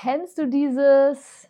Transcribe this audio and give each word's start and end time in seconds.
Kennst 0.00 0.38
du 0.38 0.48
dieses? 0.48 1.46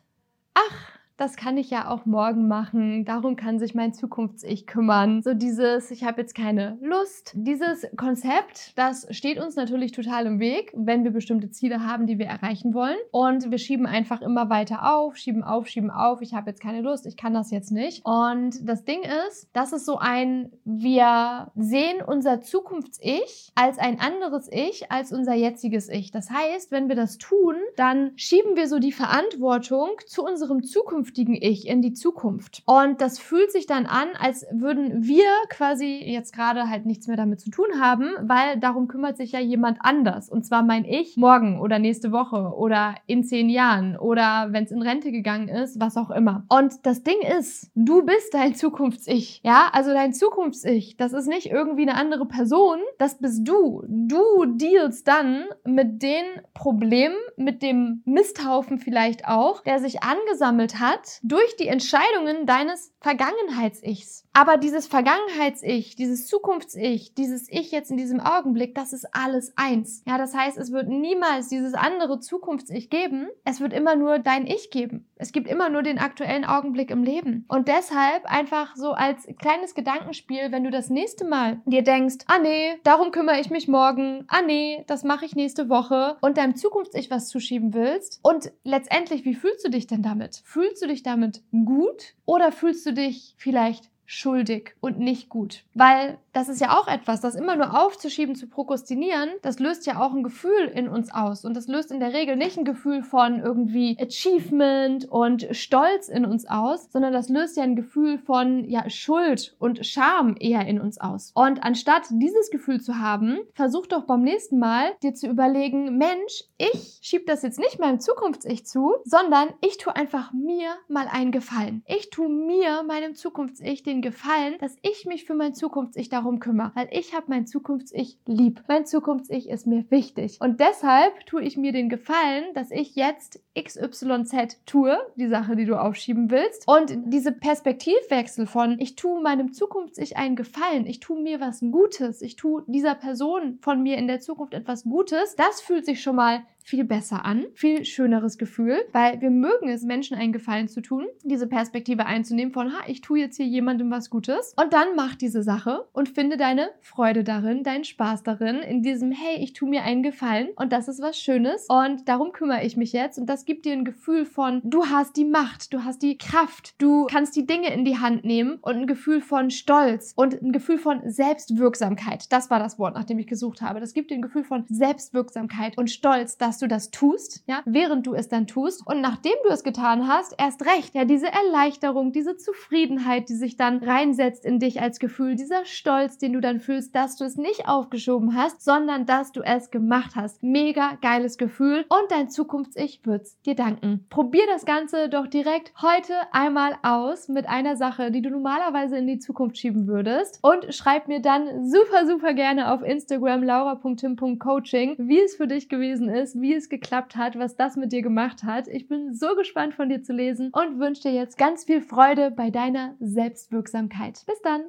Ach, 0.54 1.00
das 1.20 1.36
kann 1.36 1.58
ich 1.58 1.68
ja 1.68 1.90
auch 1.90 2.06
morgen 2.06 2.48
machen, 2.48 3.04
darum 3.04 3.37
kann 3.37 3.58
sich 3.58 3.74
mein 3.74 3.92
Zukunfts-Ich 3.92 4.67
kümmern. 4.67 5.21
So 5.21 5.35
dieses, 5.35 5.90
ich 5.90 6.03
habe 6.03 6.22
jetzt 6.22 6.35
keine 6.35 6.79
Lust. 6.80 7.32
Dieses 7.35 7.87
Konzept, 7.98 8.72
das 8.79 9.06
steht 9.11 9.38
uns 9.38 9.54
natürlich 9.54 9.93
total 9.93 10.25
im 10.25 10.41
Weg, 10.41 10.72
wenn 10.75 11.04
wir 11.04 11.11
bestimmte 11.11 11.51
Ziele 11.51 11.85
haben, 11.85 12.06
die 12.06 12.19
wir 12.19 12.25
erreichen 12.25 12.72
wollen. 12.72 12.96
Und 13.11 13.51
wir 13.51 13.59
schieben 13.59 13.85
einfach 13.85 14.22
immer 14.22 14.48
weiter 14.48 14.94
auf, 14.94 15.19
schieben 15.19 15.44
auf, 15.44 15.69
schieben 15.69 15.90
auf. 15.90 16.23
Ich 16.23 16.33
habe 16.33 16.48
jetzt 16.48 16.62
keine 16.62 16.80
Lust, 16.80 17.05
ich 17.05 17.19
kann 17.19 17.34
das 17.34 17.50
jetzt 17.50 17.70
nicht. 17.70 18.00
Und 18.06 18.66
das 18.66 18.87
Ding 18.87 19.02
ist, 19.28 19.50
das 19.52 19.74
ist 19.74 19.84
so 19.84 19.98
ein, 19.98 20.50
wir 20.64 21.52
sehen 21.55 22.00
unser 22.00 22.41
Zukunfts-Ich 22.41 23.52
als 23.55 23.77
ein 23.77 24.00
anderes 24.00 24.48
Ich, 24.50 24.91
als 24.91 25.12
unser 25.12 25.34
jetziges 25.34 25.91
Ich. 25.91 26.12
Das 26.12 26.30
heißt, 26.30 26.73
wenn 26.73 26.88
wir 26.88 26.96
das 26.96 27.18
tun, 27.18 27.56
dann 27.77 28.12
schieben 28.16 28.56
wir 28.56 28.68
so 28.68 28.78
die 28.78 28.92
Verantwortung 28.92 29.91
zu 30.06 30.24
unserem 30.24 30.62
Zukunfts 30.62 31.09
zukünftigen 31.10 31.34
Ich, 31.34 31.66
in 31.66 31.82
die 31.82 31.92
Zukunft. 31.92 32.62
Und 32.66 33.00
das 33.00 33.19
fühlt 33.19 33.50
sich 33.50 33.66
dann 33.66 33.87
an, 33.87 34.09
als 34.19 34.46
würden 34.52 35.05
wir 35.05 35.24
quasi 35.48 36.02
jetzt 36.05 36.33
gerade 36.34 36.69
halt 36.69 36.86
nichts 36.86 37.06
mehr 37.06 37.16
damit 37.16 37.41
zu 37.41 37.50
tun 37.50 37.80
haben, 37.80 38.10
weil 38.20 38.59
darum 38.59 38.88
kümmert 38.88 39.16
sich 39.16 39.33
ja 39.33 39.41
jemand 39.41 39.78
anders. 39.80 40.28
Und 40.28 40.45
zwar 40.45 40.62
mein 40.62 40.84
Ich 40.84 41.16
morgen 41.16 41.60
oder 41.60 41.78
nächste 41.78 42.12
Woche 42.12 42.55
oder 42.56 42.95
in 43.06 43.24
zehn 43.24 43.48
Jahren 43.48 43.96
oder 43.96 44.48
wenn 44.50 44.64
es 44.64 44.70
in 44.70 44.83
Rente 44.83 45.10
gegangen 45.10 45.48
ist, 45.48 45.80
was 45.80 45.96
auch 45.96 46.10
immer. 46.10 46.45
Und 46.48 46.74
das 46.84 47.02
Ding 47.02 47.20
ist, 47.38 47.70
du 47.74 48.05
bist 48.05 48.33
dein 48.33 48.55
Zukunfts-Ich. 48.55 49.41
Ja, 49.42 49.70
also 49.72 49.92
dein 49.92 50.12
Zukunfts-Ich, 50.12 50.97
das 50.97 51.12
ist 51.12 51.27
nicht 51.27 51.47
irgendwie 51.47 51.83
eine 51.83 51.97
andere 51.97 52.27
Person, 52.27 52.78
das 52.98 53.19
bist 53.19 53.47
du. 53.47 53.83
Du 53.88 54.45
dealst 54.47 55.08
dann 55.08 55.45
mit 55.64 56.02
den 56.02 56.24
Problemen, 56.55 57.16
mit 57.36 57.62
dem 57.62 58.02
Misthaufen 58.05 58.78
vielleicht 58.78 59.27
auch, 59.27 59.62
der 59.62 59.78
sich 59.78 60.02
angesammelt 60.02 60.78
hat 60.78 61.00
durch 61.23 61.57
die 61.57 61.69
Entscheidungen 61.69 62.47
deines 62.47 62.93
Vergangenheits-Ichs. 63.01 64.25
Aber 64.33 64.59
dieses 64.59 64.86
Vergangenheits-Ich, 64.86 65.97
dieses 65.97 66.27
Zukunfts-Ich, 66.28 67.14
dieses 67.14 67.50
Ich 67.50 67.73
jetzt 67.73 67.91
in 67.91 67.97
diesem 67.97 68.20
Augenblick, 68.20 68.75
das 68.75 68.92
ist 68.92 69.06
alles 69.12 69.53
eins. 69.56 70.03
Ja, 70.06 70.19
das 70.19 70.34
heißt, 70.34 70.56
es 70.56 70.70
wird 70.70 70.89
niemals 70.89 71.48
dieses 71.48 71.75
andere 71.75 72.20
Zukunfts-Ich 72.20 72.91
geben. 72.91 73.28
Es 73.45 73.61
wird 73.61 73.73
immer 73.73 73.97
nur 73.97 74.20
dein 74.20 74.47
Ich 74.47 74.70
geben. 74.70 75.08
Es 75.17 75.33
gibt 75.33 75.48
immer 75.48 75.69
nur 75.69 75.83
den 75.83 75.98
aktuellen 75.98 76.45
Augenblick 76.45 76.91
im 76.91 77.03
Leben. 77.03 77.45
Und 77.48 77.67
deshalb 77.67 78.25
einfach 78.25 78.77
so 78.77 78.92
als 78.92 79.27
kleines 79.41 79.75
Gedankenspiel, 79.75 80.53
wenn 80.53 80.64
du 80.64 80.70
das 80.70 80.91
nächste 80.91 81.25
Mal 81.25 81.61
dir 81.67 81.83
denkst, 81.83 82.25
ah 82.27 82.39
nee, 82.39 82.78
darum 82.84 83.11
kümmere 83.11 83.41
ich 83.41 83.51
mich 83.51 83.67
morgen, 83.67 84.25
ah 84.28 84.42
nee, 84.42 84.84
das 84.86 85.03
mache 85.03 85.25
ich 85.25 85.34
nächste 85.34 85.69
Woche 85.69 86.17
und 86.20 86.36
deinem 86.36 86.55
Zukunfts-Ich 86.55 87.11
was 87.11 87.28
zuschieben 87.28 87.75
willst. 87.75 88.20
Und 88.23 88.53
letztendlich, 88.62 89.25
wie 89.25 89.34
fühlst 89.34 89.64
du 89.64 89.70
dich 89.70 89.89
denn 89.89 90.03
damit? 90.03 90.41
Fühlst 90.45 90.83
du 90.83 90.86
dich 90.86 91.03
damit 91.03 91.42
gut 91.51 92.14
oder 92.25 92.53
fühlst 92.53 92.86
du 92.86 92.92
dich 92.92 93.34
vielleicht 93.39 93.91
schuldig 94.11 94.75
und 94.80 94.98
nicht 94.98 95.28
gut. 95.28 95.62
Weil 95.72 96.19
das 96.33 96.48
ist 96.48 96.61
ja 96.61 96.77
auch 96.77 96.89
etwas, 96.89 97.20
das 97.20 97.36
immer 97.36 97.55
nur 97.55 97.80
aufzuschieben, 97.80 98.34
zu 98.34 98.48
prokrastinieren, 98.48 99.30
das 99.42 99.61
löst 99.61 99.86
ja 99.86 100.00
auch 100.00 100.12
ein 100.12 100.25
Gefühl 100.25 100.64
in 100.75 100.89
uns 100.89 101.12
aus. 101.12 101.44
Und 101.44 101.55
das 101.55 101.69
löst 101.69 101.92
in 101.92 102.00
der 102.00 102.12
Regel 102.12 102.36
nicht 102.36 102.58
ein 102.58 102.64
Gefühl 102.64 103.02
von 103.02 103.41
irgendwie 103.41 103.97
Achievement 104.00 105.08
und 105.08 105.47
Stolz 105.52 106.08
in 106.08 106.25
uns 106.25 106.48
aus, 106.48 106.91
sondern 106.91 107.12
das 107.12 107.28
löst 107.28 107.56
ja 107.56 107.62
ein 107.62 107.77
Gefühl 107.77 108.19
von 108.19 108.64
ja, 108.69 108.89
Schuld 108.91 109.55
und 109.61 109.86
Scham 109.86 110.36
eher 110.39 110.67
in 110.67 110.80
uns 110.80 111.00
aus. 111.00 111.30
Und 111.34 111.62
anstatt 111.62 112.02
dieses 112.11 112.50
Gefühl 112.50 112.80
zu 112.80 112.98
haben, 112.98 113.39
versuch 113.55 113.86
doch 113.86 114.05
beim 114.05 114.22
nächsten 114.22 114.58
Mal 114.58 114.91
dir 115.05 115.14
zu 115.14 115.28
überlegen, 115.28 115.98
Mensch, 115.98 116.45
ich 116.58 116.98
schieb 117.00 117.27
das 117.27 117.42
jetzt 117.42 117.61
nicht 117.61 117.78
meinem 117.78 118.00
Zukunfts-Ich 118.00 118.67
zu, 118.67 118.97
sondern 119.05 119.48
ich 119.61 119.78
tue 119.78 119.95
einfach 119.95 120.33
mir 120.33 120.70
mal 120.89 121.06
einen 121.11 121.30
Gefallen. 121.30 121.84
Ich 121.86 122.11
tue 122.11 122.28
mir, 122.28 122.83
meinem 122.83 123.14
Zukunfts-Ich, 123.14 123.83
den 124.01 124.12
Gefallen, 124.12 124.56
dass 124.59 124.77
ich 124.83 125.05
mich 125.06 125.25
für 125.25 125.34
mein 125.34 125.55
Zukunfts-Ich 125.55 126.09
darum 126.09 126.41
kümmere, 126.41 126.73
weil 126.74 126.89
ich 126.91 127.14
habe 127.14 127.27
mein 127.29 127.47
Zukunfts-Ich 127.47 128.19
lieb. 128.26 128.62
Mein 128.69 128.86
Zukunfts-Ich 128.86 129.48
ist 129.48 129.66
mir 129.66 129.84
wichtig. 129.91 130.38
Und 130.41 130.60
deshalb 130.60 131.26
tue 131.26 131.42
ich 131.42 131.56
mir 131.56 131.72
den 131.72 131.88
Gefallen, 131.88 132.44
dass 132.54 132.70
ich 132.70 132.97
jetzt 132.97 133.41
XYZ 133.58 134.64
tue, 134.66 134.98
die 135.16 135.28
Sache, 135.28 135.56
die 135.56 135.66
du 135.66 135.80
aufschieben 135.80 136.30
willst. 136.30 136.66
Und 136.66 136.97
diese 137.06 137.32
Perspektivwechsel 137.32 138.47
von 138.47 138.78
ich 138.80 138.97
tue 138.97 139.20
meinem 139.20 139.52
Zukunfts-Ich 139.52 140.16
einen 140.16 140.36
Gefallen, 140.36 140.86
ich 140.86 141.00
tue 141.00 141.20
mir 141.20 141.41
was 141.41 141.60
Gutes, 141.60 142.22
ich 142.22 142.36
tue 142.36 142.64
dieser 142.66 142.94
Person 142.94 143.58
von 143.60 143.82
mir 143.82 143.97
in 143.98 144.06
der 144.06 144.20
Zukunft 144.20 144.54
etwas 144.54 144.84
Gutes, 144.84 145.36
das 145.36 145.60
fühlt 145.60 145.84
sich 145.84 146.03
schon 146.03 146.16
mal 146.16 146.42
viel 146.70 146.84
besser 146.84 147.25
an, 147.25 147.47
viel 147.54 147.84
schöneres 147.84 148.38
Gefühl, 148.38 148.78
weil 148.92 149.20
wir 149.20 149.31
mögen 149.31 149.69
es, 149.69 149.82
Menschen 149.82 150.16
einen 150.16 150.32
Gefallen 150.32 150.69
zu 150.69 150.81
tun, 150.81 151.06
diese 151.25 151.48
Perspektive 151.48 152.06
einzunehmen 152.06 152.53
von, 152.53 152.72
ha, 152.72 152.78
ich 152.86 153.00
tue 153.00 153.19
jetzt 153.19 153.36
hier 153.36 153.47
jemandem 153.47 153.91
was 153.91 154.08
Gutes 154.08 154.54
und 154.56 154.72
dann 154.72 154.94
mach 154.94 155.16
diese 155.16 155.42
Sache 155.42 155.86
und 155.92 156.09
finde 156.09 156.36
deine 156.36 156.70
Freude 156.80 157.25
darin, 157.25 157.64
deinen 157.64 157.82
Spaß 157.82 158.22
darin, 158.22 158.60
in 158.60 158.82
diesem, 158.82 159.10
hey, 159.10 159.42
ich 159.42 159.53
tue 159.53 159.69
mir 159.69 159.82
einen 159.82 160.04
Gefallen 160.04 160.48
und 160.54 160.72
das 160.72 160.86
ist 160.86 161.03
was 161.03 161.19
Schönes 161.19 161.66
und 161.69 162.09
darum 162.09 162.30
kümmere 162.30 162.64
ich 162.64 162.76
mich 162.76 162.92
jetzt 162.92 163.19
und 163.19 163.26
das 163.26 163.44
gibt 163.44 163.64
dir 163.64 163.72
ein 163.72 163.84
Gefühl 163.84 164.25
von, 164.25 164.60
du 164.62 164.86
hast 164.86 165.16
die 165.16 165.25
Macht, 165.25 165.75
du 165.75 165.82
hast 165.82 166.03
die 166.03 166.19
Kraft, 166.19 166.80
du 166.80 167.06
kannst 167.06 167.34
die 167.34 167.47
Dinge 167.47 167.75
in 167.75 167.84
die 167.84 167.98
Hand 167.98 168.25
nehmen 168.25 168.59
und 168.62 168.76
ein 168.76 168.86
Gefühl 168.86 169.20
von 169.22 169.50
Stolz 169.50 170.12
und 170.14 170.41
ein 170.41 170.53
Gefühl 170.53 170.78
von 170.78 171.00
Selbstwirksamkeit. 171.04 172.32
Das 172.32 172.48
war 172.48 172.60
das 172.60 172.78
Wort, 172.78 172.94
nach 172.94 173.04
dem 173.04 173.19
ich 173.19 173.26
gesucht 173.26 173.60
habe. 173.60 173.80
Das 173.80 173.92
gibt 173.92 174.12
dir 174.12 174.14
ein 174.14 174.22
Gefühl 174.22 174.44
von 174.44 174.64
Selbstwirksamkeit 174.69 175.76
und 175.76 175.91
Stolz, 175.91 176.38
dass 176.38 176.59
du 176.62 176.69
das 176.69 176.91
tust, 176.91 177.43
ja, 177.47 177.62
während 177.65 178.06
du 178.06 178.15
es 178.15 178.28
dann 178.28 178.47
tust 178.47 178.87
und 178.87 179.00
nachdem 179.00 179.34
du 179.44 179.53
es 179.53 179.65
getan 179.65 180.09
hast, 180.09 180.34
erst 180.38 180.65
recht, 180.66 180.94
ja, 180.94 181.04
diese 181.04 181.28
Erleichterung, 181.28 182.12
diese 182.12 182.37
Zufriedenheit, 182.37 183.28
die 183.28 183.34
sich 183.34 183.56
dann 183.56 183.78
reinsetzt 183.78 184.44
in 184.44 184.59
dich 184.59 184.81
als 184.81 184.98
Gefühl, 184.98 185.37
dieser 185.37 185.65
Stolz, 185.65 186.19
den 186.19 186.32
du 186.32 186.41
dann 186.41 186.60
fühlst, 186.60 186.94
dass 186.94 187.16
du 187.16 187.25
es 187.25 187.37
nicht 187.37 187.69
aufgeschoben 187.69 188.34
hast, 188.34 188.62
sondern 188.65 189.06
dass 189.06 189.32
du 189.32 189.43
es 189.43 189.71
gemacht 189.71 190.12
hast. 190.16 190.43
Mega 190.43 190.98
geiles 191.00 191.38
Gefühl 191.38 191.84
und 191.88 192.10
dein 192.10 192.31
Zukunfts-Ich 192.31 193.04
wird's 193.04 193.41
dir 193.42 193.54
danken. 193.54 194.06
Probier 194.10 194.44
das 194.47 194.65
Ganze 194.65 195.09
doch 195.09 195.27
direkt 195.27 195.72
heute 195.81 196.15
einmal 196.32 196.77
aus 196.82 197.28
mit 197.28 197.48
einer 197.48 197.77
Sache, 197.77 198.10
die 198.10 198.22
du 198.22 198.31
normalerweise 198.31 198.97
in 198.98 199.06
die 199.06 199.19
Zukunft 199.19 199.59
schieben 199.59 199.87
würdest 199.87 200.38
und 200.42 200.75
schreib 200.75 201.09
mir 201.09 201.21
dann 201.21 201.65
super, 201.69 202.06
super 202.06 202.34
gerne 202.34 202.72
auf 202.72 202.82
Instagram 202.82 203.42
laura.tim.coaching, 203.42 204.97
wie 204.98 205.21
es 205.21 205.37
für 205.37 205.47
dich 205.47 205.69
gewesen 205.69 206.09
ist, 206.09 206.39
wie 206.40 206.54
es 206.54 206.68
geklappt 206.68 207.16
hat, 207.16 207.38
was 207.38 207.56
das 207.56 207.76
mit 207.76 207.92
dir 207.92 208.02
gemacht 208.02 208.44
hat. 208.44 208.68
Ich 208.68 208.88
bin 208.88 209.14
so 209.14 209.34
gespannt 209.36 209.74
von 209.74 209.88
dir 209.88 210.02
zu 210.02 210.12
lesen 210.12 210.50
und 210.52 210.78
wünsche 210.78 211.02
dir 211.02 211.12
jetzt 211.12 211.38
ganz 211.38 211.64
viel 211.64 211.80
Freude 211.80 212.30
bei 212.30 212.50
deiner 212.50 212.96
Selbstwirksamkeit. 213.00 214.24
Bis 214.26 214.40
dann! 214.42 214.62